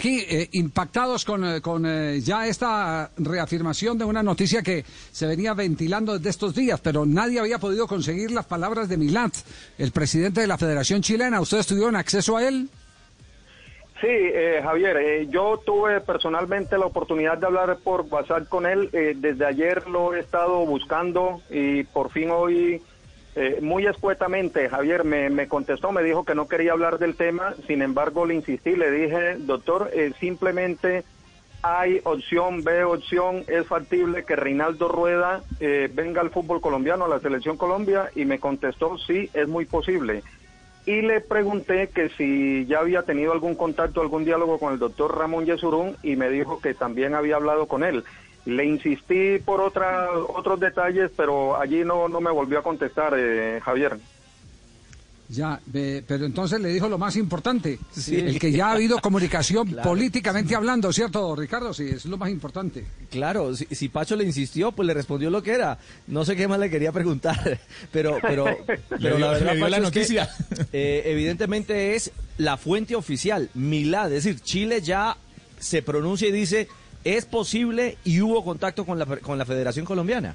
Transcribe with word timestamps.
Aquí, 0.00 0.24
eh, 0.30 0.48
impactados 0.52 1.26
con, 1.26 1.44
eh, 1.44 1.60
con 1.60 1.84
eh, 1.84 2.22
ya 2.22 2.46
esta 2.46 3.10
reafirmación 3.18 3.98
de 3.98 4.06
una 4.06 4.22
noticia 4.22 4.62
que 4.62 4.82
se 4.82 5.26
venía 5.26 5.52
ventilando 5.52 6.16
desde 6.16 6.30
estos 6.30 6.54
días, 6.54 6.80
pero 6.80 7.04
nadie 7.04 7.38
había 7.38 7.58
podido 7.58 7.86
conseguir 7.86 8.30
las 8.30 8.46
palabras 8.46 8.88
de 8.88 8.96
Milat, 8.96 9.34
el 9.76 9.92
presidente 9.92 10.40
de 10.40 10.46
la 10.46 10.56
Federación 10.56 11.02
Chilena. 11.02 11.38
¿Ustedes 11.38 11.66
tuvieron 11.66 11.96
acceso 11.96 12.38
a 12.38 12.48
él? 12.48 12.70
Sí, 14.00 14.08
eh, 14.08 14.60
Javier, 14.62 14.96
eh, 14.96 15.26
yo 15.28 15.60
tuve 15.66 16.00
personalmente 16.00 16.78
la 16.78 16.86
oportunidad 16.86 17.36
de 17.36 17.44
hablar 17.44 17.76
por 17.84 18.06
WhatsApp 18.10 18.48
con 18.48 18.64
él. 18.64 18.88
Desde 18.90 19.44
ayer 19.44 19.86
lo 19.86 20.14
he 20.14 20.20
estado 20.20 20.64
buscando 20.64 21.42
y 21.50 21.82
por 21.82 22.10
fin 22.10 22.30
hoy, 22.30 22.80
eh, 23.36 23.58
muy 23.62 23.86
escuetamente, 23.86 24.68
Javier 24.68 25.04
me, 25.04 25.30
me 25.30 25.48
contestó, 25.48 25.92
me 25.92 26.02
dijo 26.02 26.24
que 26.24 26.34
no 26.34 26.48
quería 26.48 26.72
hablar 26.72 26.98
del 26.98 27.14
tema. 27.14 27.54
Sin 27.66 27.82
embargo, 27.82 28.26
le 28.26 28.34
insistí, 28.34 28.74
le 28.76 28.90
dije, 28.90 29.36
doctor, 29.38 29.90
eh, 29.92 30.12
simplemente 30.18 31.04
hay 31.62 32.00
opción, 32.04 32.64
ve 32.64 32.84
opción, 32.84 33.44
es 33.46 33.66
factible 33.66 34.24
que 34.24 34.34
Reinaldo 34.34 34.88
Rueda 34.88 35.42
eh, 35.60 35.90
venga 35.92 36.20
al 36.20 36.30
fútbol 36.30 36.60
colombiano, 36.60 37.04
a 37.04 37.08
la 37.08 37.20
selección 37.20 37.56
Colombia, 37.56 38.10
y 38.14 38.24
me 38.24 38.38
contestó, 38.40 38.98
sí, 38.98 39.30
es 39.34 39.46
muy 39.46 39.66
posible 39.66 40.22
y 40.86 41.02
le 41.02 41.20
pregunté 41.20 41.88
que 41.88 42.08
si 42.10 42.66
ya 42.66 42.78
había 42.80 43.02
tenido 43.02 43.32
algún 43.32 43.54
contacto, 43.54 44.00
algún 44.00 44.24
diálogo 44.24 44.58
con 44.58 44.72
el 44.72 44.78
doctor 44.78 45.16
Ramón 45.16 45.44
Yesurún 45.44 45.96
y 46.02 46.16
me 46.16 46.30
dijo 46.30 46.60
que 46.60 46.74
también 46.74 47.14
había 47.14 47.36
hablado 47.36 47.66
con 47.66 47.84
él. 47.84 48.02
Le 48.46 48.64
insistí 48.64 49.38
por 49.44 49.60
otra, 49.60 50.08
otros 50.12 50.58
detalles, 50.58 51.10
pero 51.16 51.60
allí 51.60 51.84
no, 51.84 52.08
no 52.08 52.20
me 52.20 52.30
volvió 52.30 52.58
a 52.58 52.62
contestar, 52.62 53.14
eh, 53.16 53.60
Javier. 53.62 53.98
Ya, 55.28 55.60
eh, 55.72 56.02
pero 56.08 56.26
entonces 56.26 56.60
le 56.60 56.70
dijo 56.70 56.88
lo 56.88 56.98
más 56.98 57.14
importante, 57.14 57.78
el 58.10 58.40
que 58.40 58.50
ya 58.50 58.70
ha 58.70 58.72
habido 58.72 58.98
comunicación 58.98 59.68
Claro. 59.70 59.88
políticamente 59.88 60.56
hablando, 60.56 60.92
¿cierto, 60.92 61.36
Ricardo? 61.36 61.72
Sí, 61.72 61.88
es 61.88 62.04
lo 62.06 62.16
más 62.16 62.30
importante. 62.30 62.84
Claro, 63.10 63.54
si, 63.54 63.64
si 63.66 63.88
Pacho 63.88 64.16
le 64.16 64.24
insistió, 64.24 64.72
pues 64.72 64.88
le 64.88 64.94
respondió 64.94 65.30
lo 65.30 65.40
que 65.40 65.52
era. 65.52 65.78
No 66.08 66.24
sé 66.24 66.34
qué 66.34 66.48
más 66.48 66.58
le 66.58 66.68
quería 66.68 66.90
preguntar, 66.90 67.60
pero, 67.92 68.18
pero, 68.20 68.44
pero 69.00 69.18
la 69.18 69.30
verdad, 69.32 69.52
le 69.52 69.56
dio 69.56 69.60
Pacho, 69.60 69.68
la 69.68 69.76
es 69.76 69.92
que, 69.92 70.00
noticia. 70.00 70.30
eh, 70.72 71.02
evidentemente 71.04 71.94
es 71.94 72.10
la 72.38 72.56
fuente 72.56 72.96
oficial, 72.96 73.50
Milad, 73.54 74.12
es 74.12 74.24
decir, 74.24 74.40
Chile 74.40 74.80
ya 74.80 75.16
se 75.60 75.82
pronuncia 75.82 76.26
y 76.26 76.32
dice 76.32 76.66
es 77.04 77.24
posible 77.26 77.96
y 78.04 78.20
hubo 78.20 78.44
contacto 78.44 78.84
con 78.84 78.98
la, 78.98 79.06
con 79.06 79.38
la 79.38 79.44
Federación 79.44 79.84
Colombiana. 79.86 80.34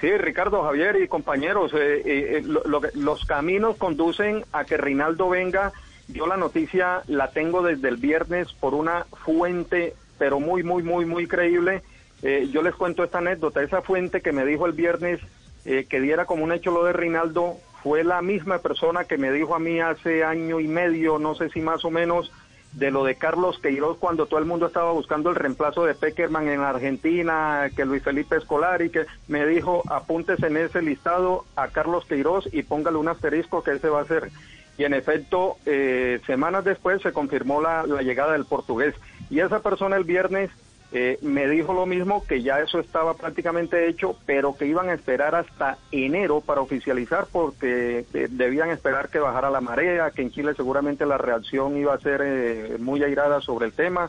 Sí, 0.00 0.10
Ricardo, 0.18 0.62
Javier 0.64 0.96
y 1.02 1.08
compañeros, 1.08 1.72
eh, 1.74 2.02
eh, 2.04 2.42
lo- 2.44 2.64
lo 2.64 2.80
que- 2.80 2.90
los 2.94 3.24
caminos 3.24 3.76
conducen 3.76 4.44
a 4.52 4.64
que 4.64 4.76
Reinaldo 4.76 5.28
venga. 5.28 5.72
Yo 6.08 6.26
la 6.26 6.36
noticia 6.36 7.02
la 7.06 7.30
tengo 7.30 7.62
desde 7.62 7.88
el 7.88 7.96
viernes 7.96 8.52
por 8.52 8.74
una 8.74 9.04
fuente, 9.24 9.94
pero 10.18 10.40
muy, 10.40 10.62
muy, 10.62 10.82
muy, 10.82 11.06
muy 11.06 11.26
creíble. 11.26 11.82
Eh, 12.22 12.48
yo 12.52 12.62
les 12.62 12.74
cuento 12.74 13.02
esta 13.04 13.18
anécdota. 13.18 13.62
Esa 13.62 13.82
fuente 13.82 14.20
que 14.20 14.32
me 14.32 14.44
dijo 14.44 14.66
el 14.66 14.72
viernes 14.72 15.20
eh, 15.64 15.86
que 15.88 16.00
diera 16.00 16.26
como 16.26 16.44
un 16.44 16.52
hecho 16.52 16.70
lo 16.70 16.84
de 16.84 16.92
Reinaldo 16.92 17.56
fue 17.82 18.04
la 18.04 18.20
misma 18.20 18.58
persona 18.58 19.04
que 19.04 19.16
me 19.16 19.32
dijo 19.32 19.54
a 19.54 19.58
mí 19.58 19.80
hace 19.80 20.22
año 20.22 20.60
y 20.60 20.68
medio, 20.68 21.18
no 21.18 21.34
sé 21.34 21.48
si 21.48 21.60
más 21.62 21.84
o 21.86 21.90
menos, 21.90 22.30
de 22.74 22.90
lo 22.90 23.04
de 23.04 23.14
Carlos 23.14 23.58
Queiroz 23.60 23.98
cuando 23.98 24.26
todo 24.26 24.40
el 24.40 24.46
mundo 24.46 24.66
estaba 24.66 24.92
buscando 24.92 25.30
el 25.30 25.36
reemplazo 25.36 25.84
de 25.84 25.94
Peckerman 25.94 26.48
en 26.48 26.60
Argentina, 26.60 27.70
que 27.74 27.84
Luis 27.84 28.02
Felipe 28.02 28.36
Escolari, 28.36 28.90
que 28.90 29.06
me 29.28 29.46
dijo, 29.46 29.82
apúntese 29.88 30.46
en 30.46 30.56
ese 30.56 30.82
listado 30.82 31.44
a 31.56 31.68
Carlos 31.68 32.04
Queiroz 32.04 32.48
y 32.52 32.62
póngale 32.62 32.98
un 32.98 33.08
asterisco 33.08 33.62
que 33.62 33.72
ese 33.72 33.88
va 33.88 34.00
a 34.00 34.06
ser. 34.06 34.30
Y 34.76 34.84
en 34.84 34.92
efecto, 34.92 35.56
eh, 35.66 36.20
semanas 36.26 36.64
después 36.64 37.00
se 37.00 37.12
confirmó 37.12 37.60
la, 37.60 37.86
la 37.86 38.02
llegada 38.02 38.32
del 38.32 38.44
portugués. 38.44 38.94
Y 39.30 39.38
esa 39.38 39.60
persona 39.60 39.96
el 39.96 40.04
viernes 40.04 40.50
eh, 40.94 41.18
me 41.22 41.48
dijo 41.48 41.74
lo 41.74 41.86
mismo, 41.86 42.24
que 42.24 42.40
ya 42.42 42.60
eso 42.60 42.78
estaba 42.78 43.14
prácticamente 43.14 43.88
hecho, 43.88 44.16
pero 44.26 44.56
que 44.56 44.66
iban 44.66 44.88
a 44.88 44.94
esperar 44.94 45.34
hasta 45.34 45.76
enero 45.90 46.40
para 46.40 46.60
oficializar 46.60 47.26
porque 47.32 48.06
eh, 48.14 48.28
debían 48.30 48.70
esperar 48.70 49.08
que 49.08 49.18
bajara 49.18 49.50
la 49.50 49.60
marea, 49.60 50.12
que 50.12 50.22
en 50.22 50.30
Chile 50.30 50.54
seguramente 50.54 51.04
la 51.04 51.18
reacción 51.18 51.76
iba 51.76 51.94
a 51.94 51.98
ser 51.98 52.20
eh, 52.24 52.76
muy 52.78 53.02
airada 53.02 53.40
sobre 53.40 53.66
el 53.66 53.72
tema. 53.72 54.08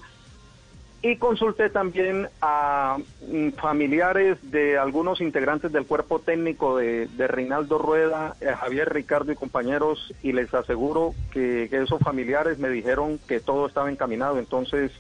Y 1.02 1.18
consulté 1.18 1.70
también 1.70 2.30
a 2.40 2.98
mm, 3.28 3.50
familiares 3.52 4.38
de 4.52 4.78
algunos 4.78 5.22
integrantes 5.22 5.72
del 5.72 5.88
cuerpo 5.88 6.20
técnico 6.20 6.78
de, 6.78 7.08
Reinaldo 7.18 7.80
Rueda, 7.80 8.36
eh, 8.42 8.54
Javier 8.60 8.94
Ricardo 8.94 9.32
y 9.32 9.36
compañeros, 9.36 10.14
y 10.22 10.34
les 10.34 10.54
aseguro 10.54 11.16
que, 11.32 11.68
que 11.70 11.82
esos 11.82 12.00
familiares 12.00 12.60
me 12.60 12.70
dijeron 12.70 13.20
que 13.28 13.40
todo 13.40 13.66
estaba 13.66 13.92
encaminado. 13.92 14.38
Entonces, 14.38 14.92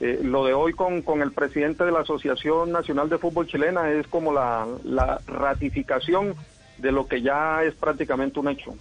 eh, 0.00 0.20
lo 0.22 0.44
de 0.44 0.52
hoy 0.52 0.72
con, 0.72 1.02
con 1.02 1.22
el 1.22 1.32
presidente 1.32 1.84
de 1.84 1.92
la 1.92 2.00
Asociación 2.00 2.70
Nacional 2.70 3.08
de 3.08 3.18
Fútbol 3.18 3.46
Chilena 3.46 3.90
es 3.90 4.06
como 4.06 4.32
la, 4.32 4.66
la 4.84 5.20
ratificación 5.26 6.34
de 6.78 6.92
lo 6.92 7.06
que 7.06 7.22
ya 7.22 7.62
es 7.64 7.74
prácticamente 7.74 8.38
un 8.38 8.48
hecho. 8.48 8.74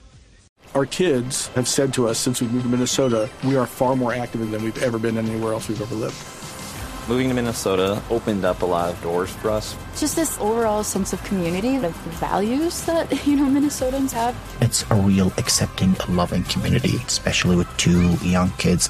Our 0.73 0.85
kids 0.85 1.49
have 1.55 1.67
said 1.67 1.93
to 1.93 2.09
us 2.09 2.17
since 2.17 2.41
we 2.41 2.47
moved 2.47 2.63
to 2.63 2.69
Minnesota, 2.69 3.29
we 3.45 3.55
are 3.55 3.65
far 3.65 3.95
more 3.95 4.13
active 4.13 4.51
than 4.51 4.63
we've 4.63 4.81
ever 4.83 4.99
been 4.99 5.17
anywhere 5.17 5.53
else 5.53 5.69
we've 5.69 5.81
ever 5.81 5.95
lived. 5.95 6.15
Moving 7.07 7.29
to 7.29 7.35
Minnesota 7.35 8.01
opened 8.09 8.45
up 8.45 8.63
a 8.63 8.65
lot 8.65 8.89
of 8.89 8.99
doors 9.03 9.29
for 9.29 9.51
us. 9.51 9.75
Just 9.95 10.15
this 10.15 10.39
overall 10.39 10.83
sense 10.83 11.13
of 11.13 11.23
community, 11.23 11.77
the 11.77 11.89
values 12.19 12.81
that, 12.87 13.25
you 13.27 13.37
know, 13.37 13.45
Minnesotans 13.45 14.11
have. 14.11 14.35
It's 14.59 14.83
a 14.89 14.95
real 14.95 15.31
accepting, 15.37 15.95
loving 16.09 16.43
community, 16.45 16.95
especially 17.05 17.57
with 17.57 17.69
two 17.77 18.15
young 18.27 18.49
kids. 18.57 18.89